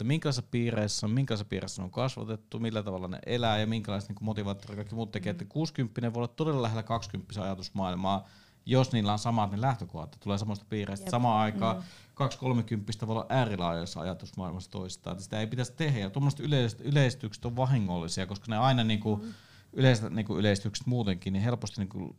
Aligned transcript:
että 0.00 0.08
minkälaisissa 0.08 0.48
piireissä 0.50 1.06
on, 1.06 1.10
minkälaisissa 1.10 1.48
piireissä 1.48 1.82
on 1.82 1.90
kasvatettu, 1.90 2.58
millä 2.58 2.82
tavalla 2.82 3.08
ne 3.08 3.18
elää 3.26 3.58
ja 3.58 3.66
minkälaiset 3.66 4.08
niin 4.08 4.24
motivaattorit 4.24 4.76
kaikki 4.76 4.94
muut 4.94 5.10
tekee. 5.10 5.32
Mm. 5.32 5.34
Että 5.34 5.44
60 5.44 6.14
voi 6.14 6.20
olla 6.20 6.28
todella 6.28 6.62
lähellä 6.62 6.82
20 6.82 7.42
ajatusmaailmaa, 7.42 8.28
jos 8.66 8.92
niillä 8.92 9.12
on 9.12 9.18
samat 9.18 9.50
ne 9.50 9.60
lähtökohdat, 9.60 10.16
tulee 10.20 10.38
samasta 10.38 10.64
piireistä. 10.68 11.04
Yep. 11.04 11.10
Samaan 11.10 11.40
aikaan 11.40 11.76
mm. 11.76 11.82
230 12.14 13.06
voi 13.06 13.12
olla 13.12 13.26
äärilaajassa 13.28 14.00
ajatusmaailmassa 14.00 14.70
toistaan. 14.70 15.20
Sitä 15.20 15.40
ei 15.40 15.46
pitäisi 15.46 15.72
tehdä. 15.72 15.98
Ja 15.98 16.10
tuommoiset 16.10 16.40
yleistykset 16.80 17.44
on 17.44 17.56
vahingollisia, 17.56 18.26
koska 18.26 18.46
ne 18.48 18.56
aina 18.56 18.84
niinku, 18.84 19.16
mm. 19.16 19.32
yleiset 19.72 20.12
niinku 20.12 20.38
yleistykset 20.38 20.86
muutenkin 20.86 21.32
niin 21.32 21.42
helposti 21.42 21.80
niinku 21.80 22.16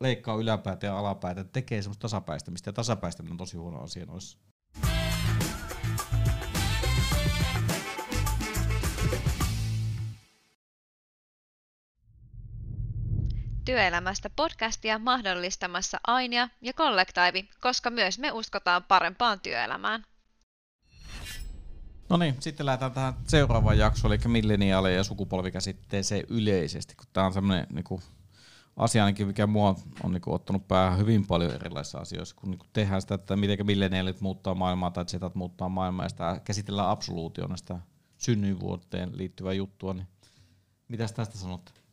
leikkaa 0.00 0.36
yläpäätä 0.36 0.86
ja 0.86 0.98
alapäätä, 0.98 1.44
tekee 1.44 1.82
semmoista 1.82 2.02
tasapäistämistä. 2.02 2.68
Ja 2.68 2.72
tasapäistäminen 2.72 3.32
on 3.32 3.38
tosi 3.38 3.56
huono 3.56 3.80
asia 3.80 4.06
noissa. 4.06 4.38
Työelämästä 13.64 14.30
podcastia 14.30 14.98
mahdollistamassa 14.98 15.98
Ainia 16.06 16.48
ja 16.60 16.72
Kollektiivi, 16.72 17.48
koska 17.60 17.90
myös 17.90 18.18
me 18.18 18.32
uskotaan 18.32 18.84
parempaan 18.84 19.40
työelämään. 19.40 20.04
No 22.08 22.16
niin, 22.16 22.36
sitten 22.40 22.66
lähdetään 22.66 22.92
tähän 22.92 23.14
seuraavaan 23.26 23.78
jaksoon, 23.78 24.12
eli 24.12 24.20
milleniaali- 24.26 24.94
ja 24.94 25.04
sukupolvikäsitteeseen 25.04 26.24
yleisesti, 26.28 26.94
kun 26.94 27.06
tämä 27.12 27.26
on 27.26 27.32
semmoinen 27.32 27.66
niin 27.70 28.02
asia 28.76 29.04
ainakin, 29.04 29.26
mikä 29.26 29.46
mua 29.46 29.76
on 30.02 30.12
niin 30.12 30.22
kuin, 30.22 30.34
ottanut 30.34 30.68
päähän 30.68 30.98
hyvin 30.98 31.26
paljon 31.26 31.54
erilaisissa 31.54 31.98
asioissa, 31.98 32.36
kun 32.36 32.50
niin 32.50 32.58
kuin 32.58 32.70
tehdään 32.72 33.00
sitä, 33.00 33.14
että 33.14 33.36
miten 33.36 33.66
milleniaalit 33.66 34.20
muuttaa 34.20 34.54
maailmaa 34.54 34.90
tai 34.90 35.04
zetat 35.04 35.34
muuttaa 35.34 35.68
maailmaa, 35.68 36.04
ja 36.04 36.08
sitä 36.08 36.40
käsitellään 36.44 36.88
absoluutiona 36.88 37.56
sitä 37.56 37.76
synnyinvuoteen 38.18 39.18
liittyvää 39.18 39.52
juttua, 39.52 39.94
niin 39.94 40.06
mitä 40.88 41.08
tästä 41.08 41.38
sanotte? 41.38 41.83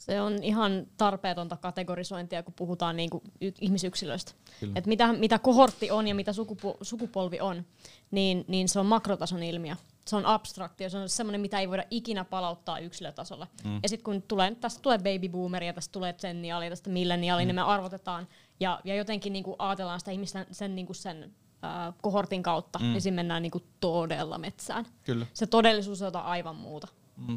Se 0.00 0.20
on 0.20 0.42
ihan 0.42 0.86
tarpeetonta 0.96 1.56
kategorisointia, 1.56 2.42
kun 2.42 2.54
puhutaan 2.54 2.96
niinku 2.96 3.22
ihmisyksilöistä. 3.60 4.32
Et 4.74 4.86
mitä, 4.86 5.12
mitä 5.12 5.38
kohortti 5.38 5.90
on 5.90 6.08
ja 6.08 6.14
mitä 6.14 6.32
sukupu- 6.32 6.76
sukupolvi 6.82 7.40
on, 7.40 7.64
niin, 8.10 8.44
niin 8.48 8.68
se 8.68 8.80
on 8.80 8.86
makrotason 8.86 9.42
ilmiö. 9.42 9.76
Se 10.06 10.16
on 10.16 10.26
abstraktio, 10.26 10.90
se 10.90 10.98
on 10.98 11.08
semmoinen, 11.08 11.40
mitä 11.40 11.60
ei 11.60 11.68
voida 11.68 11.84
ikinä 11.90 12.24
palauttaa 12.24 12.78
yksilötasolla. 12.78 13.46
Mm. 13.64 13.80
Ja 13.82 13.88
sitten 13.88 14.04
kun 14.04 14.22
tulee, 14.22 14.54
tästä 14.54 14.82
tulee 14.82 14.98
baby 14.98 15.28
boomeri 15.28 15.66
ja 15.66 15.72
tästä 15.72 15.92
tulee 15.92 16.14
zenniaali, 16.18 16.68
tästä 16.68 16.90
milleniaali, 16.90 17.42
mm. 17.42 17.46
niin 17.46 17.54
me 17.54 17.62
arvotetaan 17.62 18.28
ja, 18.60 18.80
ja 18.84 18.94
jotenkin 18.94 19.32
niinku 19.32 19.56
ajatellaan 19.58 20.00
sitä 20.00 20.10
ihmistä 20.10 20.46
sen, 20.50 20.74
niinku 20.74 20.94
sen 20.94 21.32
äh, 21.64 21.94
kohortin 22.02 22.42
kautta, 22.42 22.78
mm. 22.78 22.84
niin 22.84 23.00
siinä 23.00 23.14
mennään 23.14 23.42
niinku 23.42 23.62
todella 23.80 24.38
metsään. 24.38 24.86
Kyllä. 25.04 25.26
Se 25.34 25.46
todellisuus 25.46 26.02
on 26.02 26.06
jotain 26.06 26.26
aivan 26.26 26.56
muuta. 26.56 26.88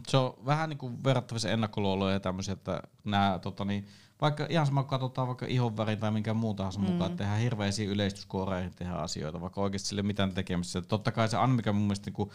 Se 0.08 0.18
on 0.18 0.34
vähän 0.46 0.70
niin 0.70 0.78
kuin 0.78 1.04
verrattavissa 1.04 1.50
ennakkoluuloja 1.50 2.14
ja 2.14 2.20
tämmöisiä, 2.20 2.54
että 2.54 2.82
nämä, 3.04 3.40
tota, 3.42 3.66
niin, 3.66 3.88
vaikka 4.22 4.48
ihan 4.50 4.66
sama 4.66 4.84
katsotaan 4.84 5.28
vaikka 5.28 5.46
ihonväri 5.46 5.98
tai 5.98 6.12
minkä 6.12 6.34
muu 6.34 6.54
tahansa 6.54 6.80
mm. 6.80 6.86
mukaan, 6.86 7.12
että 7.12 7.24
tehdään 7.24 7.42
hirveisiä 7.42 7.90
yleistyskooreihin 7.90 8.72
tehdä 8.76 8.94
asioita, 8.94 9.42
vaikka 9.42 9.62
oikeasti 9.62 9.90
sille 9.90 10.04
mitään 10.04 10.34
tekemistä. 10.34 10.82
Totta 10.82 11.12
kai 11.12 11.30
se 11.30 11.38
on, 11.38 11.50
mikä 11.50 11.74
mun 11.74 11.84
mielestä 11.84 12.08
niin 12.08 12.14
kuin, 12.14 12.30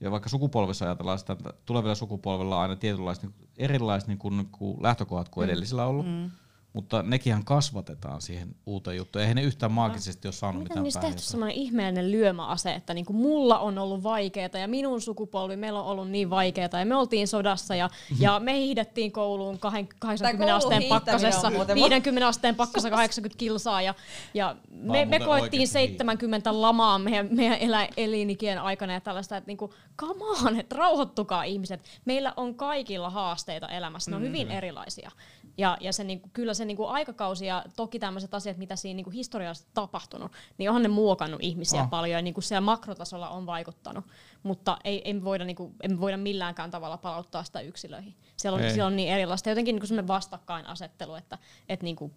ja 0.00 0.10
vaikka 0.10 0.28
sukupolvissa 0.28 0.84
ajatellaan 0.84 1.18
sitä, 1.18 1.32
että 1.32 1.52
tulevilla 1.66 1.94
sukupolvilla 1.94 2.56
on 2.56 2.62
aina 2.62 2.76
tietynlaiset 2.76 3.24
niin 3.24 3.48
erilaiset 3.58 4.08
niin 4.08 4.18
kuin, 4.18 4.36
niin 4.36 4.48
kuin 4.52 4.82
lähtökohdat 4.82 5.28
kuin 5.28 5.44
mm. 5.46 5.50
edellisillä 5.50 5.84
on 5.84 5.90
ollut. 5.90 6.06
Mm 6.06 6.30
mutta 6.78 7.02
nekin 7.02 7.44
kasvatetaan 7.44 8.22
siihen 8.22 8.54
uuteen 8.66 8.96
juttuun. 8.96 9.20
Eihän 9.20 9.36
ne 9.36 9.42
yhtään 9.42 9.72
maagisesti 9.72 10.28
ole 10.28 10.32
saanut 10.32 10.62
Miten 10.62 10.70
mitään 10.72 10.84
niistä 10.84 11.00
tehty 11.00 11.22
semmoinen 11.22 11.56
ihmeellinen 11.56 12.10
lyömäase, 12.10 12.74
että 12.74 12.94
niinku 12.94 13.12
mulla 13.12 13.58
on 13.58 13.78
ollut 13.78 14.02
vaikeaa 14.02 14.58
ja 14.60 14.68
minun 14.68 15.00
sukupolvi, 15.00 15.56
meillä 15.56 15.82
on 15.82 15.86
ollut 15.86 16.10
niin 16.10 16.30
vaikeaa 16.30 16.78
ja 16.78 16.86
me 16.86 16.96
oltiin 16.96 17.28
sodassa 17.28 17.74
ja, 17.74 17.90
mhm. 18.10 18.22
ja 18.22 18.40
me 18.40 18.58
hiihdettiin 18.58 19.12
kouluun 19.12 19.58
80 19.58 20.56
asteen 20.56 20.82
pakkasessa, 20.88 21.52
50 21.74 22.28
asteen 22.28 22.54
pakkasessa 22.54 22.90
80 22.90 23.38
kilsaa 23.38 23.82
ja, 23.82 23.94
ja 24.34 24.56
me, 24.70 25.04
me 25.04 25.20
koettiin 25.20 25.68
70 25.68 26.62
lamaa 26.62 26.98
meidän, 26.98 27.28
meidän 27.30 27.58
elä, 27.58 27.88
elinikien 27.96 28.60
aikana 28.60 28.92
ja 28.92 29.00
tällaista, 29.00 29.36
että 29.36 29.48
niinku, 29.48 29.74
come 29.96 30.24
on, 30.24 30.60
että 30.60 30.76
rauhoittukaa 30.76 31.42
ihmiset. 31.42 31.80
Meillä 32.04 32.32
on 32.36 32.54
kaikilla 32.54 33.10
haasteita 33.10 33.68
elämässä, 33.68 34.10
ne 34.10 34.16
on 34.16 34.22
mm, 34.22 34.28
hyvin 34.28 34.50
erilaisia. 34.50 35.10
Ja, 35.58 35.76
ja 35.80 35.92
se, 35.92 36.04
niinku, 36.04 36.30
kyllä 36.32 36.54
se 36.54 36.64
niinku, 36.64 36.86
aikakausi 36.86 37.46
ja 37.46 37.64
toki 37.76 37.98
tämmöiset 37.98 38.34
asiat, 38.34 38.56
mitä 38.56 38.76
siinä 38.76 38.96
niinku, 38.96 39.10
historiallisesti 39.10 39.70
tapahtunut, 39.74 40.32
niin 40.58 40.70
onhan 40.70 40.82
ne 40.82 40.88
muokannut 40.88 41.40
ihmisiä 41.42 41.82
oh. 41.82 41.90
paljon 41.90 42.12
ja 42.12 42.22
niinku, 42.22 42.40
siellä 42.40 42.60
makrotasolla 42.60 43.28
on 43.28 43.46
vaikuttanut. 43.46 44.04
Mutta 44.42 44.76
ei, 44.84 45.02
ei, 45.04 45.24
voida, 45.24 45.44
niinku, 45.44 45.72
ei 45.82 46.00
voida 46.00 46.16
milläänkään 46.16 46.70
tavalla 46.70 46.96
palauttaa 46.96 47.44
sitä 47.44 47.60
yksilöihin. 47.60 48.14
Siellä 48.36 48.56
on, 48.56 48.70
siellä 48.70 48.86
on 48.86 48.96
niin 48.96 49.12
erilaista. 49.12 49.48
Jotenkin 49.48 49.74
niinku, 49.74 49.86
semmoinen 49.86 50.08
vastakkainasettelu, 50.08 51.14
että 51.14 51.38
et, 51.68 51.82
niinku, 51.82 52.12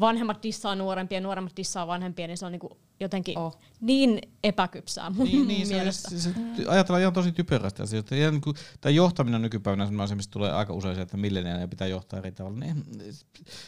vanhemmat 0.00 0.42
dissaa 0.42 0.74
nuorempia 0.74 1.16
ja 1.16 1.22
nuoremmat 1.22 1.56
dissaa 1.56 1.86
vanhempia, 1.86 2.26
niin 2.26 2.38
se 2.38 2.46
on 2.46 2.52
niinku 2.52 2.78
jotenkin 3.00 3.38
oh. 3.38 3.58
niin 3.80 4.20
epäkypsää 4.44 5.10
mun 5.10 5.26
niin, 5.26 5.48
niin, 5.48 5.68
mielestä. 5.68 6.10
Se, 6.10 6.20
se, 6.20 6.32
se, 6.56 6.64
ajatellaan 6.68 7.00
ihan 7.00 7.12
tosi 7.12 7.32
typerästi 7.32 7.82
asioita. 7.82 8.16
Ja 8.16 8.30
niin 8.30 8.40
kuin, 8.40 8.56
tämä 8.80 8.90
johtaminen 8.90 9.42
nykypäivänä 9.42 9.84
on 9.84 10.00
asia, 10.00 10.16
mistä 10.16 10.32
tulee 10.32 10.52
aika 10.52 10.72
usein 10.72 10.94
se, 10.94 11.02
että 11.02 11.16
milleniaaleja 11.16 11.68
pitää 11.68 11.86
johtaa 11.86 12.18
eri 12.18 12.32
tavalla. 12.32 12.58
Niin, 12.58 12.84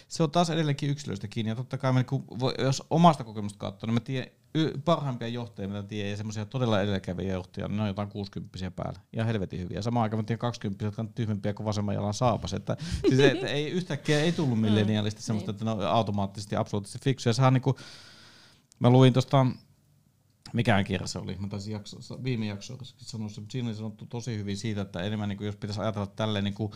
se 0.09 0.23
on 0.23 0.31
taas 0.31 0.51
edelleenkin 0.51 0.91
yksilöistä 0.91 1.29
kiinni. 1.29 1.51
Ja 1.51 1.57
totta 1.57 1.79
kai 1.79 1.93
me, 1.93 2.05
kun, 2.05 2.25
jos 2.59 2.83
omasta 2.91 3.25
kokemusta 3.25 3.59
katsoo, 3.59 3.87
niin 3.87 3.95
mä 3.95 4.01
tiedän 4.01 4.31
parhaimpia 4.85 5.29
johtajia, 5.29 5.69
mitä 5.69 5.83
tiedän, 5.83 6.11
ja 6.11 6.17
semmoisia 6.17 6.47
todella 6.47 6.81
edelläkäviä 6.81 7.33
johtajia, 7.33 7.69
niin 7.69 7.77
ne 7.77 7.83
on 7.83 7.89
jotain 7.89 8.09
60 8.09 8.71
päällä. 8.71 9.01
Ja 9.13 9.25
helvetin 9.25 9.61
hyviä. 9.61 9.83
Samaan 9.83 10.03
aikaan 10.03 10.19
mä 10.19 10.27
tiedän 10.27 10.39
20 10.39 10.85
jotka 10.85 11.03
on 11.03 11.13
tyhmempiä 11.13 11.55
kuin 11.55 11.65
vasemman 11.65 11.95
jalan 11.95 12.15
saapas. 12.15 12.53
Että, 12.53 12.77
siis, 13.09 13.21
että 13.21 13.47
ei 13.47 13.71
yhtäkkiä 13.71 14.21
ei 14.21 14.33
tullut 14.33 14.61
milleniaalista 14.61 15.23
semmoista, 15.23 15.51
että 15.51 15.65
ne 15.65 15.71
on 15.71 15.87
automaattisesti 15.87 16.57
absoluuttisesti 16.57 17.05
fiksuja. 17.05 17.33
Sehän 17.33 17.47
on 17.47 17.55
niin 17.55 17.63
kuin, 17.63 17.77
Mä 18.79 18.91
luin 18.91 19.13
tuosta, 19.13 19.47
mikään 20.53 20.85
kirja 20.85 21.07
se 21.07 21.19
oli, 21.19 21.37
mä 21.39 21.49
taisin 21.49 21.73
jaksossa, 21.73 22.25
viime 22.25 22.47
jaksossa 22.47 22.95
sanoa 22.99 23.29
se, 23.29 23.41
mutta 23.41 23.53
siinä 23.53 23.69
oli 23.69 23.77
sanottu 23.77 24.07
tosi 24.07 24.39
hyvin 24.39 24.57
siitä, 24.57 24.81
että 24.81 25.01
enemmän 25.01 25.29
niin 25.29 25.37
kuin, 25.37 25.47
jos 25.47 25.57
pitäisi 25.57 25.81
ajatella 25.81 26.07
tälleen 26.07 26.45
niin 26.45 26.55
kuin, 26.55 26.73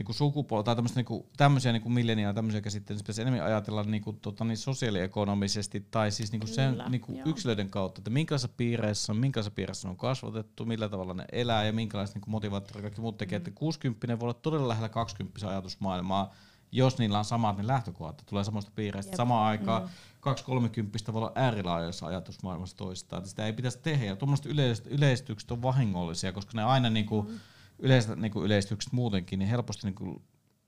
niin 0.00 0.06
kuin 0.06 0.16
sukupuolta 0.16 0.64
tai 0.64 0.76
tämmöistä, 0.76 0.98
niin 0.98 1.04
kuin, 1.04 1.26
tämmöisiä 1.36 1.72
niin 1.72 1.92
milleniaa, 1.92 2.34
tämmöisiä 2.34 2.60
käsitteitä, 2.60 2.98
niin 2.98 3.04
pitäisi 3.04 3.22
enemmän 3.22 3.46
ajatella 3.46 3.82
niin 3.82 4.02
kuin, 4.02 4.20
tota, 4.20 4.44
niin 4.44 4.56
sosiaaliekonomisesti 4.56 5.86
tai 5.90 6.10
siis 6.10 6.32
niin 6.32 6.40
kuin 6.40 6.54
sen 6.54 6.82
niin 6.88 7.00
kuin 7.00 7.22
yksilöiden 7.26 7.70
kautta, 7.70 8.00
että 8.00 8.10
minkälaisissa 8.10 8.54
piireissä 8.56 9.12
on, 9.12 9.16
minkälaisissa 9.16 9.54
piireissä 9.54 9.88
on 9.88 9.96
kasvatettu, 9.96 10.64
millä 10.64 10.88
tavalla 10.88 11.14
ne 11.14 11.24
elää 11.32 11.64
ja 11.64 11.72
minkälaiset 11.72 12.16
niin 12.16 12.22
motivaattorit 12.26 12.82
kaikki 12.82 13.00
muut 13.00 13.16
tekee, 13.16 13.38
mm. 13.38 13.40
että 13.40 13.50
60 13.50 14.20
voi 14.20 14.26
olla 14.26 14.34
todella 14.34 14.68
lähellä 14.68 14.88
20 14.88 15.48
ajatusmaailmaa, 15.48 16.34
jos 16.72 16.98
niillä 16.98 17.18
on 17.18 17.24
samat 17.24 17.56
ne 17.56 17.66
lähtökohdat, 17.66 18.22
tulee 18.26 18.44
samasta 18.44 18.70
piireistä. 18.74 19.16
Samaan 19.16 19.46
aikaan 19.46 19.82
mm. 19.82 19.88
230 20.20 21.12
voi 21.12 21.18
olla 21.18 21.32
äärilaajassa 21.34 22.06
ajatusmaailmassa 22.06 22.76
toistaan. 22.76 23.26
Sitä 23.26 23.46
ei 23.46 23.52
pitäisi 23.52 23.78
tehdä. 23.82 24.04
Ja 24.04 24.16
tuommoiset 24.16 24.46
yleistykset 24.86 25.50
on 25.50 25.62
vahingollisia, 25.62 26.32
koska 26.32 26.52
ne 26.54 26.62
aina 26.62 26.90
niinku, 26.90 27.22
mm. 27.22 27.40
Yleiset 27.80 28.18
niinku 28.18 28.44
yleistykset 28.44 28.92
muutenkin 28.92 29.38
niin 29.38 29.48
helposti 29.48 29.86
niinku 29.86 30.22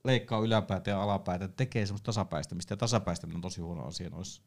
leikkaa 0.05 0.41
yläpäätä 0.41 0.91
ja 0.91 1.03
alapäätä, 1.03 1.49
tekee 1.49 1.87
semmoista 1.87 2.07
tasapäistämistä. 2.07 2.73
Ja 2.73 2.77
tasapäistäminen 2.77 3.37
on 3.37 3.43
tosi 3.43 3.61
huono 3.61 3.85
asia 3.85 4.11
noissa. 4.11 4.43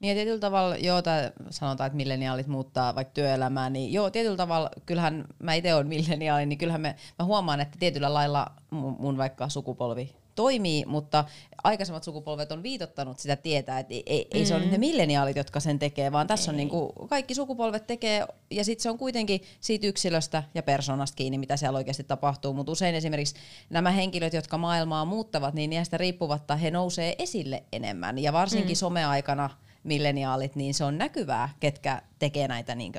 Niin 0.00 0.08
ja 0.08 0.14
tietyllä 0.14 0.40
tavalla, 0.40 0.76
joo, 0.76 1.02
tää 1.02 1.32
sanotaan, 1.50 1.86
että 1.86 1.96
milleniaalit 1.96 2.46
muuttaa 2.46 2.94
vaikka 2.94 3.14
työelämää, 3.14 3.70
niin 3.70 3.92
joo, 3.92 4.10
tietyllä 4.10 4.36
tavalla, 4.36 4.70
kyllähän 4.86 5.24
mä 5.42 5.54
itse 5.54 5.74
olen 5.74 5.86
milleniaali, 5.86 6.46
niin 6.46 6.58
kyllähän 6.58 6.80
me, 6.80 6.96
mä 7.18 7.24
huomaan, 7.24 7.60
että 7.60 7.78
tietyllä 7.78 8.14
lailla 8.14 8.46
mun, 8.70 8.96
mun 8.98 9.16
vaikka 9.16 9.48
sukupolvi 9.48 10.21
toimii, 10.34 10.84
mutta 10.86 11.24
aikaisemmat 11.64 12.04
sukupolvet 12.04 12.52
on 12.52 12.62
viitottanut 12.62 13.18
sitä 13.18 13.36
tietää, 13.36 13.78
että 13.78 13.94
ei, 13.94 14.02
ei, 14.06 14.40
mm. 14.40 14.46
se 14.46 14.54
ole 14.54 14.66
ne 14.66 14.78
milleniaalit, 14.78 15.36
jotka 15.36 15.60
sen 15.60 15.78
tekee, 15.78 16.12
vaan 16.12 16.26
tässä 16.26 16.50
ei. 16.50 16.52
on 16.52 16.56
niinku, 16.56 16.92
kaikki 17.08 17.34
sukupolvet 17.34 17.86
tekee, 17.86 18.26
ja 18.50 18.64
sitten 18.64 18.82
se 18.82 18.90
on 18.90 18.98
kuitenkin 18.98 19.42
siitä 19.60 19.86
yksilöstä 19.86 20.42
ja 20.54 20.62
persoonasta 20.62 21.16
kiinni, 21.16 21.38
mitä 21.38 21.56
siellä 21.56 21.76
oikeasti 21.76 22.04
tapahtuu, 22.04 22.52
mutta 22.52 22.72
usein 22.72 22.94
esimerkiksi 22.94 23.34
nämä 23.70 23.90
henkilöt, 23.90 24.32
jotka 24.32 24.58
maailmaa 24.58 25.04
muuttavat, 25.04 25.54
niin 25.54 25.70
niistä 25.70 25.96
riippuvatta 25.96 26.56
he 26.56 26.70
nousee 26.70 27.14
esille 27.18 27.62
enemmän, 27.72 28.18
ja 28.18 28.32
varsinkin 28.32 28.76
mm. 28.76 28.78
someaikana 28.78 29.50
milleniaalit, 29.84 30.56
niin 30.56 30.74
se 30.74 30.84
on 30.84 30.98
näkyvää, 30.98 31.48
ketkä 31.60 32.02
tekee 32.18 32.48
näitä 32.48 32.74
niin 32.74 32.92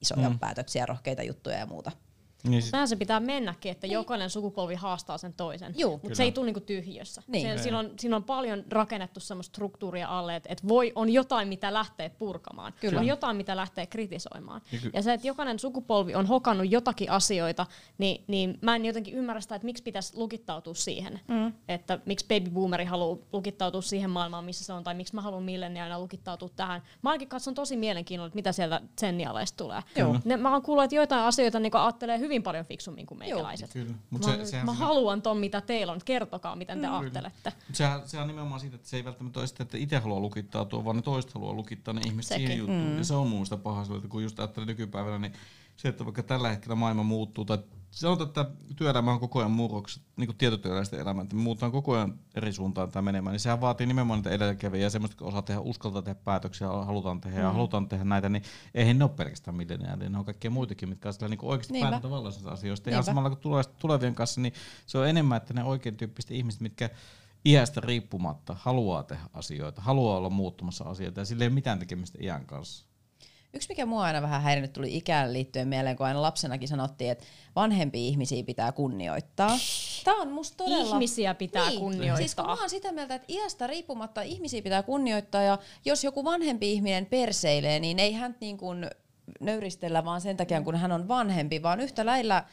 isoja 0.00 0.30
mm. 0.30 0.38
päätöksiä, 0.38 0.86
rohkeita 0.86 1.22
juttuja 1.22 1.58
ja 1.58 1.66
muuta. 1.66 1.92
Niin 2.48 2.62
sit, 2.62 2.72
Näin 2.72 2.88
se 2.88 2.96
pitää 2.96 3.20
mennäkin, 3.20 3.72
että 3.72 3.86
jokainen 3.86 4.30
sukupolvi 4.30 4.74
haastaa 4.74 5.18
sen 5.18 5.34
toisen. 5.34 5.74
Mutta 6.02 6.14
se 6.14 6.22
ei 6.22 6.32
tule 6.32 6.46
niinku 6.46 6.60
tyhjössä. 6.60 7.22
Niin. 7.26 7.42
Se, 7.46 7.52
Ei. 7.52 7.58
siinä, 7.58 7.78
on, 7.78 7.90
siinä 7.98 8.16
on 8.16 8.24
paljon 8.24 8.64
rakennettu 8.70 9.20
semmoista 9.20 9.50
struktuuria 9.52 10.08
alle, 10.08 10.36
että 10.36 10.48
et 10.52 10.68
voi, 10.68 10.92
on 10.94 11.10
jotain, 11.10 11.48
mitä 11.48 11.72
lähtee 11.72 12.08
purkamaan. 12.08 12.72
Kyllä. 12.80 13.00
On 13.00 13.06
jotain, 13.06 13.36
mitä 13.36 13.56
lähtee 13.56 13.86
kritisoimaan. 13.86 14.60
Ja 14.72 14.78
ky- 14.78 14.90
Ja 14.92 15.02
se, 15.02 15.12
että 15.12 15.26
jokainen 15.26 15.58
sukupolvi 15.58 16.14
on 16.14 16.26
hokannut 16.26 16.70
jotakin 16.70 17.10
asioita, 17.10 17.66
niin, 17.98 18.24
niin 18.26 18.58
mä 18.60 18.76
en 18.76 18.84
jotenkin 18.84 19.14
ymmärrä 19.14 19.40
sitä, 19.40 19.54
että 19.54 19.66
miksi 19.66 19.82
pitäisi 19.82 20.16
lukittautua 20.16 20.74
siihen. 20.74 21.20
Mm. 21.28 21.52
Että 21.68 21.98
miksi 22.06 22.26
baby 22.28 22.50
boomeri 22.50 22.84
haluaa 22.84 23.18
lukittautua 23.32 23.82
siihen 23.82 24.10
maailmaan, 24.10 24.44
missä 24.44 24.64
se 24.64 24.72
on, 24.72 24.84
tai 24.84 24.94
miksi 24.94 25.14
mä 25.14 25.20
haluan 25.22 25.42
milleniaalina 25.42 26.00
lukittautua 26.00 26.48
tähän. 26.56 26.82
Mä 27.02 27.10
ainakin 27.10 27.28
katson 27.28 27.54
tosi 27.54 27.76
mielenkiinnolla, 27.76 28.26
että 28.26 28.36
mitä 28.36 28.52
sieltä 28.52 28.80
zennialeista 29.00 29.64
tulee. 29.64 29.80
Joo. 29.96 30.16
Ne, 30.24 30.36
mä 30.36 30.52
oon 30.52 30.62
kuullut, 30.62 30.84
että 30.84 30.96
joitain 30.96 31.22
asioita 31.22 31.60
niin 31.60 31.76
ajattelee 31.76 32.18
hyvin 32.18 32.33
paljon 32.42 32.66
fiksummin 32.66 33.06
kuin 33.06 33.18
meikäläiset. 33.18 33.72
kyllä. 33.72 33.94
Mut 34.10 34.26
Mä, 34.26 34.32
se, 34.36 34.46
sehän 34.46 34.66
mä 34.66 34.72
siinä- 34.72 34.86
haluan 34.86 35.22
ton, 35.22 35.36
mitä 35.38 35.60
teillä 35.60 35.92
on. 35.92 36.00
Kertokaa, 36.04 36.56
miten 36.56 36.80
te 36.80 36.86
ajattelette. 36.86 37.52
Mut 37.68 37.76
Sehän, 37.76 38.08
sehän 38.08 38.22
on 38.22 38.28
nimenomaan 38.28 38.60
siitä, 38.60 38.76
että 38.76 38.88
se 38.88 38.96
ei 38.96 39.04
välttämättä 39.04 39.40
ole 39.40 39.46
sitä, 39.46 39.62
että 39.62 39.78
itse 39.78 39.98
haluaa 39.98 40.20
lukittautua, 40.20 40.84
vaan 40.84 40.96
ne 40.96 41.02
toiset 41.02 41.34
haluaa 41.34 41.52
lukittaa 41.52 41.94
ne 41.94 42.00
ihmiset 42.06 42.28
Sekin. 42.28 42.46
siihen 42.46 42.58
juttuun. 42.58 42.90
Mm. 42.90 42.98
Ja 42.98 43.04
se 43.04 43.14
on 43.14 43.26
mun 43.26 43.30
mielestä 43.30 43.56
paha 43.56 43.84
kun 44.08 44.22
just 44.22 44.38
ajattelee 44.40 44.66
nykypäivänä, 44.66 45.18
niin 45.18 45.32
se, 45.76 45.88
että 45.88 46.04
vaikka 46.04 46.22
tällä 46.22 46.48
hetkellä 46.50 46.74
maailma 46.74 47.02
muuttuu, 47.02 47.44
tai 47.44 47.58
sanotaan, 47.98 48.28
että 48.28 48.46
työelämä 48.76 49.12
on 49.12 49.20
koko 49.20 49.38
ajan 49.38 49.50
murroksessa, 49.50 50.00
niin 50.16 50.26
kuin 50.26 50.36
tietotyöläisten 50.36 51.00
elämä, 51.00 51.22
että 51.22 51.36
me 51.36 51.42
muutaan 51.42 51.72
koko 51.72 51.96
ajan 51.96 52.18
eri 52.34 52.52
suuntaan 52.52 52.90
tämä 52.90 53.02
menemään, 53.02 53.32
niin 53.32 53.40
sehän 53.40 53.60
vaatii 53.60 53.86
nimenomaan 53.86 54.18
niitä 54.18 54.30
edelläkävijä 54.30 54.82
ja 54.82 54.90
semmoista, 54.90 55.14
jotka 55.14 55.24
osaa 55.24 55.42
tehdä, 55.42 55.60
uskaltaa 55.60 56.02
tehdä 56.02 56.20
päätöksiä, 56.24 56.68
halutaan 56.68 57.20
tehdä 57.20 57.36
mm. 57.36 57.42
ja 57.42 57.52
halutaan 57.52 57.88
tehdä 57.88 58.04
näitä, 58.04 58.28
niin 58.28 58.42
eihän 58.74 58.98
ne 58.98 59.04
ole 59.04 59.12
pelkästään 59.16 59.56
milleniaalia, 59.56 60.08
ne 60.08 60.18
on 60.18 60.24
kaikkia 60.24 60.50
muitakin, 60.50 60.88
mitkä 60.88 61.08
on 61.08 61.12
sillä 61.12 61.28
niin 61.28 61.38
oikeasti 61.42 61.72
Niinpä. 61.72 61.84
päätäntävalloisista 61.86 62.50
asioista. 62.50 62.90
Ja 62.90 63.02
samalla 63.02 63.30
kun 63.30 63.64
tulevien 63.78 64.14
kanssa, 64.14 64.40
niin 64.40 64.52
se 64.86 64.98
on 64.98 65.08
enemmän, 65.08 65.36
että 65.36 65.54
ne 65.54 65.64
oikein 65.64 65.96
tyyppiset 65.96 66.30
ihmiset, 66.30 66.60
mitkä 66.60 66.90
iästä 67.46 67.80
riippumatta 67.80 68.56
haluaa 68.58 69.02
tehdä 69.02 69.24
asioita, 69.32 69.82
haluaa 69.82 70.16
olla 70.16 70.30
muuttumassa 70.30 70.84
asioita 70.84 71.20
ja 71.20 71.24
sillä 71.24 71.44
ei 71.44 71.48
ole 71.48 71.54
mitään 71.54 71.78
tekemistä 71.78 72.18
iän 72.22 72.46
kanssa. 72.46 72.93
Yksi, 73.54 73.68
mikä 73.68 73.86
mua 73.86 74.02
aina 74.02 74.22
vähän 74.22 74.42
häirinyt 74.42 74.72
tuli 74.72 74.96
ikään 74.96 75.32
liittyen 75.32 75.68
mieleen, 75.68 75.96
kun 75.96 76.06
aina 76.06 76.22
lapsenakin 76.22 76.68
sanottiin, 76.68 77.10
että 77.10 77.24
vanhempia 77.56 78.00
ihmisiä 78.00 78.44
pitää 78.44 78.72
kunnioittaa. 78.72 79.58
Tämä 80.04 80.22
on 80.22 80.32
musta 80.32 80.56
todella... 80.56 80.94
Ihmisiä 80.94 81.34
pitää 81.34 81.68
niin. 81.68 81.80
kunnioittaa. 81.80 82.16
Siis 82.16 82.34
kun 82.34 82.46
mä 82.46 82.54
oon 82.54 82.70
sitä 82.70 82.92
mieltä, 82.92 83.14
että 83.14 83.32
iästä 83.32 83.66
riippumatta 83.66 84.22
ihmisiä 84.22 84.62
pitää 84.62 84.82
kunnioittaa 84.82 85.42
ja 85.42 85.58
jos 85.84 86.04
joku 86.04 86.24
vanhempi 86.24 86.72
ihminen 86.72 87.06
perseilee, 87.06 87.80
niin 87.80 87.98
ei 87.98 88.12
hän 88.12 88.36
niin 88.40 88.58
kuin 88.58 88.86
nöyristellä 89.40 90.04
vaan 90.04 90.20
sen 90.20 90.36
takia, 90.36 90.62
kun 90.62 90.76
hän 90.76 90.92
on 90.92 91.08
vanhempi, 91.08 91.62
vaan 91.62 91.80
yhtä 91.80 92.06
lailla 92.06 92.44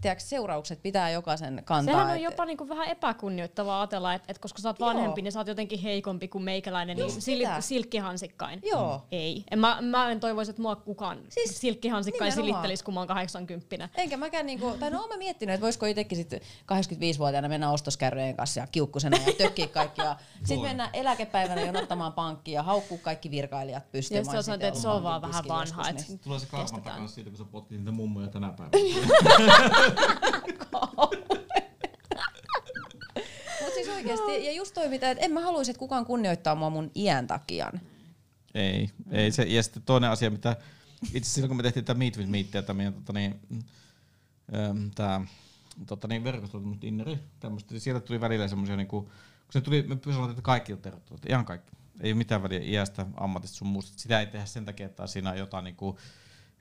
tiedätkö, 0.00 0.24
seuraukset 0.24 0.82
pitää 0.82 1.10
jokaisen 1.10 1.62
kantaa. 1.64 1.94
Sehän 1.94 2.10
on 2.10 2.16
et- 2.16 2.22
jopa 2.22 2.44
niinku 2.44 2.68
vähän 2.68 2.88
epäkunnioittavaa 2.88 3.80
ajatella, 3.80 4.14
että 4.14 4.26
et 4.32 4.38
koska 4.38 4.62
sä 4.62 4.68
oot 4.68 4.78
Joo. 4.78 4.88
vanhempi, 4.88 5.22
niin 5.22 5.32
sä 5.32 5.40
oot 5.40 5.46
jotenkin 5.48 5.78
heikompi 5.78 6.28
kuin 6.28 6.44
meikäläinen, 6.44 6.96
niin 6.96 7.08
sil- 7.26 7.60
silkkihansikkain. 7.60 8.60
Joo. 8.64 9.06
Ei. 9.12 9.44
En, 9.50 9.58
mä, 9.58 9.78
mä 9.80 10.10
en 10.10 10.20
toivoisi, 10.20 10.50
että 10.50 10.62
mua 10.62 10.76
kukaan 10.76 11.18
Siis 11.28 11.60
silkkihansikkain 11.60 12.30
nimenomaan. 12.30 12.48
silittelisi, 12.52 12.84
kun 12.84 12.94
mä 12.94 13.00
oon 13.00 13.06
80 13.08 13.88
Enkä 13.96 14.16
mäkään 14.16 14.46
niinku, 14.46 14.76
tai 14.80 14.90
no 14.90 15.06
mä 15.08 15.16
miettinyt, 15.16 15.54
että 15.54 15.64
voisiko 15.64 15.86
itsekin 15.86 16.18
sitten 16.18 16.40
85-vuotiaana 16.72 17.48
mennä 17.48 17.70
ostoskärryjen 17.70 18.36
kanssa 18.36 18.60
ja 18.60 18.66
kiukkusena 18.66 19.16
ja 19.26 19.32
tökkiä 19.32 19.66
kaikki. 19.66 20.00
Ja 20.02 20.16
sitten 20.44 20.68
mennä 20.68 20.90
eläkepäivänä 20.92 21.60
jonottamaan 21.60 22.12
pankkiin 22.12 22.54
ja 22.54 22.62
haukkuu 22.62 22.98
kaikki 22.98 23.30
virkailijat 23.30 23.90
pystyyn. 23.92 24.24
Ja 24.32 24.42
sitten 24.42 24.68
että 24.68 24.80
se 24.80 24.88
on 24.88 25.02
vaan 25.02 25.22
vähän 25.22 25.44
vanha. 25.48 25.82
Niin. 25.92 26.18
Tulee 26.18 26.38
se 26.38 26.46
karma 26.46 26.62
Kestetään. 26.64 26.82
takaisin 26.94 27.14
siitä, 27.14 27.30
kun 27.30 27.38
sä 27.38 27.44
potkit 27.44 27.78
niitä 27.78 27.90
mummoja 27.92 28.28
tänä 28.28 28.52
päivänä. 28.52 29.67
Mutta 33.60 33.74
siis 33.74 33.88
oikeasti, 33.88 34.46
ja 34.46 34.52
just 34.52 34.74
toi 34.74 34.88
mitä, 34.88 35.10
että 35.10 35.24
en 35.24 35.32
mä 35.32 35.40
haluaisi, 35.40 35.70
että 35.70 35.78
kukaan 35.78 36.06
kunnioittaa 36.06 36.54
mua 36.54 36.70
mun 36.70 36.90
iän 36.94 37.26
takia. 37.26 37.72
ei, 38.54 38.90
ei 39.10 39.30
se. 39.32 39.42
Ja 39.42 39.62
sitten 39.62 39.82
toinen 39.82 40.10
asia, 40.10 40.30
mitä 40.30 40.56
itse 41.02 41.16
asiassa 41.16 41.34
silloin 41.34 41.48
kun 41.48 41.56
me 41.56 41.62
tehtiin 41.62 41.84
tätä 41.84 41.98
Meet 41.98 42.16
with 42.16 42.30
Meetia, 42.30 42.62
tämä 42.62 42.76
meidän 42.76 42.94
tota 42.94 43.12
niin, 43.12 43.40
äm, 44.54 44.90
tää, 44.94 45.20
tota 45.86 46.08
niin, 46.08 46.24
verkostoitunut 46.24 46.84
inneri, 46.84 47.18
tämmöistä, 47.40 47.74
niin 47.74 47.80
sieltä 47.80 48.00
tuli 48.06 48.20
välillä 48.20 48.48
semmoisia, 48.48 48.76
niinku, 48.76 49.02
kun 49.02 49.12
se 49.52 49.60
tuli, 49.60 49.82
me 49.82 49.98
sanoimme, 50.04 50.30
että 50.30 50.42
kaikki 50.42 50.72
on 50.72 50.78
tervetulleet, 50.78 51.26
ihan 51.28 51.44
kaikki. 51.44 51.72
Ei 52.00 52.14
mitään 52.14 52.42
väliä 52.42 52.60
iästä, 52.62 53.06
ammatista 53.16 53.56
sun 53.56 53.68
muusta. 53.68 53.98
Sitä 53.98 54.20
ei 54.20 54.26
tehdä 54.26 54.46
sen 54.46 54.64
takia, 54.64 54.86
että 54.86 55.06
siinä 55.06 55.30
on 55.30 55.38
jotain 55.38 55.64
niinku, 55.64 55.98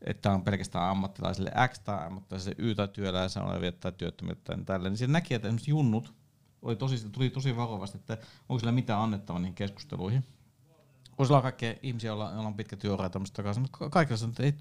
että 0.01 0.31
on 0.31 0.43
pelkästään 0.43 0.89
ammattilaisille 0.89 1.51
X 1.67 1.79
tai 1.79 2.05
ammattilaisille 2.05 2.55
Y 2.57 2.75
tai 2.75 2.87
työläisen 2.87 3.43
olevia 3.43 3.71
tai 3.71 3.91
työttömiä 3.91 4.35
tai 4.43 4.57
tällä. 4.65 4.89
Niin 4.89 4.97
siinä 4.97 5.13
näki, 5.13 5.33
että 5.33 5.47
esimerkiksi 5.47 5.71
junnut 5.71 6.13
oli 6.61 6.75
tosi, 6.75 7.09
tuli 7.09 7.29
tosi 7.29 7.55
varovasti, 7.55 7.97
että 7.97 8.17
onko 8.49 8.59
sillä 8.59 8.71
mitään 8.71 9.01
annettava 9.01 9.39
niihin 9.39 9.55
keskusteluihin. 9.55 10.23
Kun 11.17 11.25
sillä 11.25 11.37
on 11.37 11.43
kaikkea 11.43 11.75
ihmisiä, 11.81 12.07
joilla, 12.07 12.31
joilla 12.31 12.47
on 12.47 12.53
pitkä 12.53 12.77
työura 12.77 13.05
ja 13.05 13.09
tämmöistä 13.09 13.35
takaisin, 13.35 13.61
mutta 13.61 13.77
ka- 13.77 13.89
kaikilla 13.89 14.17
sanoo, 14.17 14.31
että 14.31 14.43
ei, 14.43 14.53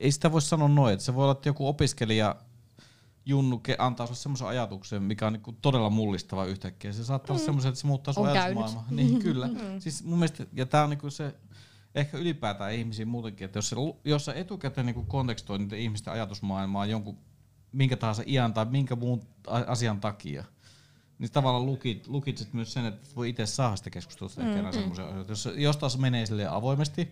ei 0.00 0.12
sitä 0.12 0.32
voi 0.32 0.42
sanoa 0.42 0.68
noin, 0.68 0.92
että 0.92 1.04
se 1.04 1.14
voi 1.14 1.22
olla, 1.22 1.32
että 1.32 1.48
joku 1.48 1.68
opiskelija 1.68 2.36
Junnu 3.26 3.60
antaa 3.78 4.06
sulle 4.06 4.18
semmoisen 4.18 4.48
ajatuksen, 4.48 5.02
mikä 5.02 5.26
on 5.26 5.32
niinku 5.32 5.52
todella 5.52 5.90
mullistava 5.90 6.44
yhtäkkiä. 6.44 6.92
Se 6.92 7.04
saattaa 7.04 7.34
olla 7.34 7.44
semmoisen, 7.44 7.68
että 7.68 7.80
se 7.80 7.86
muuttaa 7.86 8.14
sun 8.14 8.28
ajatusmaailmaa. 8.28 8.86
Niin, 8.90 9.18
kyllä. 9.18 9.48
Siis 9.78 10.04
mun 10.04 10.18
mielestä, 10.18 10.46
ja 10.52 10.66
tää 10.66 10.84
on 10.84 10.90
niinku 10.90 11.10
se, 11.10 11.34
ehkä 12.00 12.18
ylipäätään 12.18 12.72
ihmisiä 12.72 13.06
muutenkin, 13.06 13.44
että 13.44 13.58
jos, 13.58 13.68
se, 13.68 13.76
jos 14.04 14.24
sä 14.24 14.34
etukäteen 14.34 14.86
niinku 14.86 15.02
kontekstoit 15.02 15.60
niitä 15.60 15.76
ihmisten 15.76 16.12
ajatusmaailmaa 16.12 16.86
jonkun 16.86 17.18
minkä 17.72 17.96
tahansa 17.96 18.22
iän 18.26 18.54
tai 18.54 18.64
minkä 18.64 18.96
muun 18.96 19.22
asian 19.46 20.00
takia, 20.00 20.44
niin 21.18 21.32
tavallaan 21.32 21.66
lukit, 21.66 22.06
lukitset 22.06 22.52
myös 22.52 22.72
sen, 22.72 22.84
että 22.86 23.08
voi 23.16 23.28
itse 23.28 23.46
saada 23.46 23.76
sitä 23.76 23.90
keskustelua 23.90 24.32
mm, 24.36 24.64
mm. 24.64 24.72
semmoisia 24.72 25.06
asioita. 25.06 25.32
Jos, 25.32 25.48
jos 25.56 25.76
taas 25.76 25.98
menee 25.98 26.26
sille 26.26 26.46
avoimesti, 26.46 27.08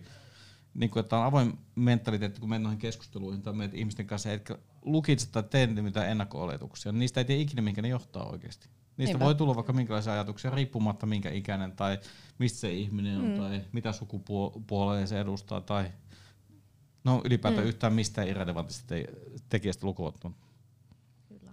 niin 0.73 0.89
kuin, 0.89 1.01
että 1.01 1.17
on 1.17 1.25
avoin 1.25 1.59
mentaliteetti, 1.75 2.39
kun 2.39 2.49
mennään 2.49 2.63
noihin 2.63 2.79
keskusteluihin 2.79 3.41
tai 3.41 3.53
menet 3.53 3.73
ihmisten 3.73 4.07
kanssa, 4.07 4.31
etkä 4.31 4.57
lukitse 4.81 5.27
tai 5.31 5.43
tee 5.43 5.67
niitä 5.67 5.81
mitään 5.81 6.09
ennakko-oletuksia, 6.09 6.91
niin 6.91 6.99
niistä 6.99 7.19
ei 7.19 7.25
tiedä 7.25 7.41
ikinä, 7.41 7.61
minkä 7.61 7.81
ne 7.81 7.87
johtaa 7.87 8.23
oikeasti. 8.23 8.69
Niistä 8.97 9.13
Niinpä. 9.13 9.25
Voi 9.25 9.35
tulla 9.35 9.55
vaikka 9.55 9.73
minkälaisia 9.73 10.13
ajatuksia, 10.13 10.51
riippumatta 10.51 11.05
minkä 11.05 11.29
ikäinen 11.29 11.71
tai 11.71 11.99
mistä 12.39 12.59
se 12.59 12.71
ihminen 12.73 13.17
on 13.17 13.27
mm. 13.27 13.37
tai 13.37 13.61
mitä 13.71 13.91
sukupuolea 13.91 15.07
se 15.07 15.19
edustaa 15.19 15.61
tai 15.61 15.91
no 17.03 17.21
ylipäätään 17.23 17.63
mm. 17.63 17.69
yhtään 17.69 17.93
mistään 17.93 18.27
irrelevantista 18.27 18.87
te- 18.87 19.05
tekijästä 19.49 19.87
lukuottamatta. 19.87 20.47
Kyllä. 21.29 21.51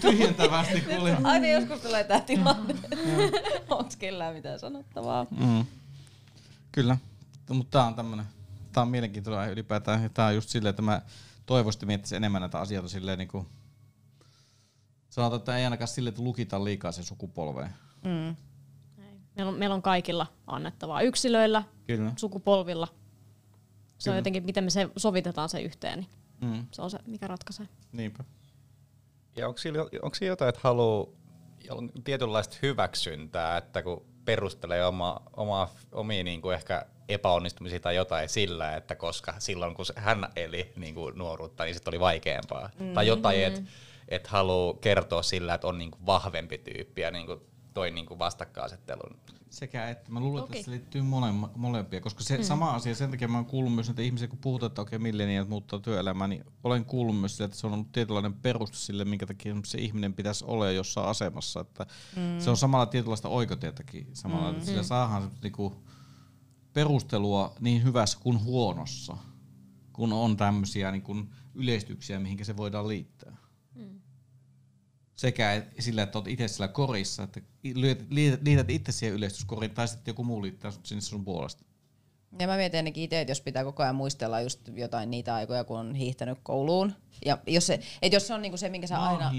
Tyhjentävästi 0.00 0.80
kuulin. 0.80 1.26
Aina 1.26 1.46
joskus 1.46 1.80
tulee 1.80 2.04
tää 2.04 2.20
tilanne. 2.20 2.74
Onks 3.70 3.96
kellään 3.96 4.34
mitään 4.34 4.58
sanottavaa? 4.58 5.26
Mm. 5.30 5.66
Kyllä, 6.72 6.96
mutta 7.48 7.78
tää 7.78 7.86
on 7.86 7.94
tämmönen, 7.94 8.26
tää 8.72 8.82
on 8.82 8.88
mielenkiintoinen 8.88 9.40
aihe 9.40 9.52
ylipäätään. 9.52 10.10
Tää 10.14 10.26
on 10.26 10.34
just 10.34 10.48
silleen, 10.48 10.70
että 10.70 10.82
mä 10.82 11.02
toivoisin, 11.46 11.86
miettisin 11.86 12.16
enemmän 12.16 12.40
näitä 12.40 12.60
asioita 12.60 12.88
silleen 12.88 13.18
niinku, 13.18 13.46
sanotaan, 15.22 15.38
että 15.38 15.56
ei 15.56 15.64
ainakaan 15.64 15.88
silleen, 15.88 16.08
että 16.12 16.22
lukitaan 16.22 16.64
liikaa 16.64 16.92
sen 16.92 17.04
sukupolveen. 17.04 17.70
Mm. 18.04 18.28
Ei. 18.28 18.34
Meillä 19.36 19.52
on, 19.52 19.58
meillä 19.58 19.74
on 19.74 19.82
kaikilla 19.82 20.26
annettavaa 20.46 21.00
yksilöillä, 21.02 21.62
Kyllä. 21.86 22.12
sukupolvilla. 22.16 22.86
Se 23.98 24.04
Kyllä. 24.04 24.14
on 24.14 24.18
jotenkin, 24.18 24.44
miten 24.44 24.64
me 24.64 24.70
se 24.70 24.88
sovitetaan 24.96 25.48
se 25.48 25.60
yhteen, 25.60 25.98
niin 25.98 26.08
Mm. 26.52 26.66
se 26.70 26.82
on 26.82 26.90
se, 26.90 26.98
mikä 27.06 27.26
ratkaisee. 27.26 27.68
Niinpä. 27.92 28.24
Ja 29.36 29.48
onko 29.48 29.58
siinä, 29.58 29.82
onko 29.82 30.14
siinä 30.14 30.32
jotain, 30.32 30.48
että 30.48 30.60
haluaa 30.64 31.06
tietynlaista 32.04 32.56
hyväksyntää, 32.62 33.56
että 33.56 33.82
kun 33.82 34.04
perustelee 34.24 34.86
oma, 34.86 35.20
oma, 35.36 35.68
omia 35.92 36.24
niin 36.24 36.42
kuin 36.42 36.54
ehkä 36.54 36.86
epäonnistumisia 37.08 37.80
tai 37.80 37.96
jotain 37.96 38.28
sillä, 38.28 38.76
että 38.76 38.94
koska 38.94 39.34
silloin 39.38 39.74
kun 39.74 39.86
se- 39.86 39.92
hän 39.96 40.28
eli 40.36 40.72
niin 40.76 40.94
kuin 40.94 41.18
nuoruutta, 41.18 41.64
niin 41.64 41.74
se 41.74 41.80
oli 41.86 42.00
vaikeampaa. 42.00 42.70
Mm-hmm. 42.78 42.94
Tai 42.94 43.06
jotain, 43.06 43.44
että 43.44 43.60
et 44.08 44.26
haluaa 44.26 44.74
kertoa 44.74 45.22
sillä, 45.22 45.54
että 45.54 45.66
on 45.66 45.78
niin 45.78 45.90
kuin 45.90 46.06
vahvempi 46.06 46.58
tyyppi 46.58 47.00
ja 47.00 47.10
niin 47.10 47.26
kuin 47.26 47.40
toi 47.74 47.90
niin 47.90 48.06
kuin 48.06 48.18
vastakkainasettelun. 48.18 49.16
Sekä 49.50 49.88
että 49.88 50.12
mä 50.12 50.20
luulen, 50.20 50.44
Toki. 50.44 50.52
että 50.52 50.64
se 50.64 50.70
liittyy 50.70 51.02
molemma, 51.02 51.50
molempia, 51.56 52.00
koska 52.00 52.22
se 52.22 52.36
mm. 52.36 52.42
sama 52.42 52.74
asia, 52.74 52.94
sen 52.94 53.10
takia 53.10 53.28
mä 53.28 53.38
oon 53.38 53.46
kuullut 53.46 53.74
myös 53.74 53.86
näitä 53.86 54.02
ihmisiä, 54.02 54.28
kun 54.28 54.38
puhutaan, 54.38 54.70
että 54.70 54.82
okei, 54.82 54.98
milleniaat 54.98 55.48
muuttaa 55.48 55.78
työelämää, 55.78 56.28
niin 56.28 56.44
olen 56.64 56.84
kuullut 56.84 57.20
myös 57.20 57.36
sille, 57.36 57.44
että 57.44 57.56
se 57.56 57.66
on 57.66 57.72
ollut 57.72 57.92
tietynlainen 57.92 58.34
peruste 58.34 58.76
sille, 58.76 59.04
minkä 59.04 59.26
takia 59.26 59.56
se 59.64 59.78
ihminen 59.78 60.14
pitäisi 60.14 60.44
olla 60.44 60.70
jossain 60.70 61.08
asemassa. 61.08 61.60
Että 61.60 61.86
mm. 62.16 62.40
Se 62.40 62.50
on 62.50 62.56
samalla 62.56 62.86
tietynlaista 62.86 63.28
oikotietäkin 63.28 64.06
samalla, 64.12 64.48
mm. 64.48 64.52
että 64.52 64.66
sillä 64.66 64.82
saadaan 64.82 65.12
semmoista 65.12 65.40
niinku 65.42 65.76
perustelua 66.72 67.54
niin 67.60 67.84
hyvässä 67.84 68.18
kuin 68.22 68.44
huonossa, 68.44 69.16
kun 69.92 70.12
on 70.12 70.36
tämmöisiä 70.36 70.92
niin 70.92 71.02
kuin 71.02 71.30
yleistyksiä, 71.54 72.20
mihinkä 72.20 72.44
se 72.44 72.56
voidaan 72.56 72.88
liittää. 72.88 73.36
Sekä 75.18 75.66
sillä, 75.78 76.02
että 76.02 76.18
olet 76.18 76.28
itse 76.28 76.48
siellä 76.48 76.68
korissa, 76.68 77.22
että 77.22 77.40
liität, 78.40 78.70
itse 78.70 78.92
siihen 78.92 79.16
yleistyskoriin, 79.16 79.70
tai 79.70 79.88
sitten 79.88 80.12
joku 80.12 80.24
muu 80.24 80.42
liittää 80.42 80.72
sinne 80.82 81.00
sun 81.00 81.24
puolesta. 81.24 81.64
Ja 82.38 82.46
mä 82.46 82.56
mietin 82.56 82.78
ainakin 82.78 83.04
itse, 83.04 83.20
että 83.20 83.30
jos 83.30 83.40
pitää 83.40 83.64
koko 83.64 83.82
ajan 83.82 83.94
muistella 83.94 84.40
just 84.40 84.60
jotain 84.74 85.10
niitä 85.10 85.34
aikoja, 85.34 85.64
kun 85.64 85.78
on 85.78 85.94
hiihtänyt 85.94 86.38
kouluun. 86.42 86.92
Ja 87.26 87.38
jos 87.46 87.66
se, 87.66 87.80
et 88.02 88.12
jos 88.12 88.26
se 88.26 88.34
on 88.34 88.42
niinku 88.42 88.56
se, 88.56 88.68
minkä 88.68 88.86
sä 88.86 88.94
Mä 88.94 89.08
aina... 89.08 89.32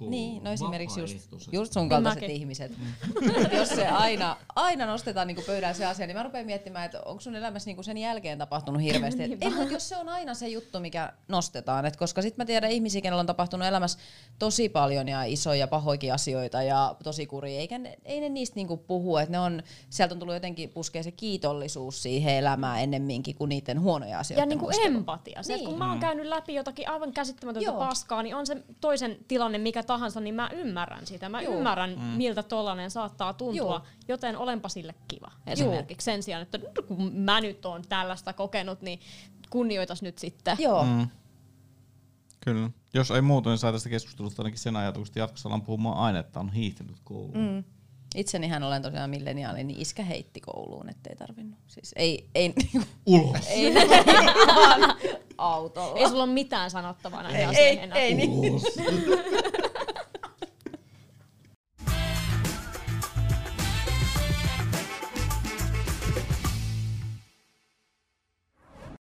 Niin, 0.00 0.44
no 0.44 0.52
esimerkiksi 0.52 1.00
just, 1.00 1.16
just 1.52 1.72
sun 1.72 1.88
kaltaiset 1.88 2.20
Mäkin. 2.22 2.36
ihmiset. 2.36 2.72
jos 3.58 3.68
se 3.68 3.86
aina, 3.88 4.36
aina 4.54 4.86
nostetaan 4.86 5.26
niinku 5.26 5.42
pöydällä 5.46 5.74
se 5.74 5.86
asia, 5.86 6.06
niin 6.06 6.16
mä 6.16 6.22
rupean 6.22 6.46
miettimään, 6.46 6.84
että 6.84 7.00
onko 7.04 7.20
sun 7.20 7.36
elämässä 7.36 7.68
niinku 7.68 7.82
sen 7.82 7.98
jälkeen 7.98 8.38
tapahtunut 8.38 8.82
hirveästi. 8.82 9.22
Et, 9.22 9.42
ei, 9.42 9.50
mut 9.50 9.70
jos 9.70 9.88
se 9.88 9.96
on 9.96 10.08
aina 10.08 10.34
se 10.34 10.48
juttu, 10.48 10.80
mikä 10.80 11.12
nostetaan, 11.28 11.86
et 11.86 11.96
koska 11.96 12.22
sitten 12.22 12.42
mä 12.42 12.46
tiedän 12.46 12.70
ihmisiä, 12.70 13.00
kenellä 13.00 13.20
on 13.20 13.26
tapahtunut 13.26 13.66
elämässä 13.68 13.98
tosi 14.38 14.68
paljon 14.68 15.08
ja 15.08 15.24
isoja 15.24 15.68
pahoikin 15.68 16.14
asioita 16.14 16.62
ja 16.62 16.96
tosi 17.04 17.26
kuria, 17.26 17.60
eikä 17.60 17.78
ne, 17.78 17.98
ei 18.04 18.20
ne 18.20 18.28
niistä 18.28 18.56
niinku 18.56 18.76
puhu, 18.76 19.16
että 19.16 19.32
ne 19.32 19.38
on, 19.38 19.62
sieltä 19.90 20.14
on 20.14 20.18
tullut 20.18 20.34
jotenkin 20.34 20.70
puskea 20.70 21.02
se 21.02 21.10
kiitollisuus 21.10 22.02
siihen 22.02 22.34
elämään 22.34 22.80
ennemminkin 22.80 23.34
kuin 23.36 23.48
niiden 23.48 23.80
huonoja 23.80 24.18
asioita. 24.18 24.42
Ja 24.42 24.46
niinku 24.46 24.70
empatia. 24.84 25.42
Se, 25.42 25.54
niin. 25.56 25.66
kun 25.66 25.78
mä 25.78 25.86
oon 25.88 25.96
Mm. 25.96 26.00
käynyt 26.00 26.26
läpi 26.26 26.54
jotakin 26.54 26.88
aivan 26.88 27.12
käsittämätöntä 27.26 27.70
Joo. 27.70 27.78
paskaa, 27.78 28.22
niin 28.22 28.36
on 28.36 28.46
se 28.46 28.64
toisen 28.80 29.16
tilanne 29.28 29.58
mikä 29.58 29.82
tahansa, 29.82 30.20
niin 30.20 30.34
mä 30.34 30.50
ymmärrän 30.52 31.06
sitä. 31.06 31.28
Mä 31.28 31.42
Joo. 31.42 31.54
ymmärrän, 31.54 31.90
mm. 31.90 32.04
miltä 32.04 32.42
tollanen 32.42 32.90
saattaa 32.90 33.32
tuntua, 33.32 33.74
Joo. 33.74 33.82
joten 34.08 34.36
olenpa 34.36 34.68
sille 34.68 34.94
kiva. 35.08 35.32
Esimerkiksi 35.46 36.04
sen 36.04 36.22
sijaan, 36.22 36.42
että 36.42 36.58
kun 36.88 37.12
mä 37.14 37.40
nyt 37.40 37.64
oon 37.64 37.82
tällaista 37.88 38.32
kokenut, 38.32 38.82
niin 38.82 39.00
kunnioitas 39.50 40.02
nyt 40.02 40.18
sitten. 40.18 40.56
Joo. 40.60 40.84
Mm. 40.84 41.08
Kyllä. 42.40 42.70
Jos 42.94 43.10
ei 43.10 43.22
muuta, 43.22 43.50
niin 43.50 43.58
saa 43.58 43.72
tästä 43.72 43.88
keskustelusta 43.88 44.42
ainakin 44.42 44.58
sen 44.58 44.76
ajatuksen, 44.76 45.10
että 45.10 45.18
jatkossa 45.18 45.48
ollaan 45.48 45.62
puhumaan 45.62 45.98
aina, 45.98 46.18
että 46.18 46.40
on 46.40 46.52
hiihtynyt 46.52 46.96
kouluun. 47.04 47.38
Mm. 47.38 47.64
Itsenihän 48.16 48.62
olen 48.62 48.82
tosiaan 48.82 49.10
milleniaali, 49.10 49.64
niin 49.64 49.80
iskä 49.80 50.02
heitti 50.02 50.40
kouluun, 50.40 50.88
ettei 50.88 51.16
tarvinnut. 51.16 51.58
Siis 51.66 51.92
ei, 51.96 52.28
ei, 52.34 52.54
Ulos! 53.06 53.46
ei 53.48 53.74
vaan 53.74 54.96
autolla. 55.38 55.98
Ei 55.98 56.08
sulla 56.08 56.22
ole 56.22 56.32
mitään 56.32 56.70
sanottavaa 56.70 57.22
näihin 57.22 57.40
ei, 57.40 57.46
asioihin 57.46 57.78
ei, 57.78 57.84
enää. 57.84 57.98
ei, 57.98 58.14
niin. 58.14 58.52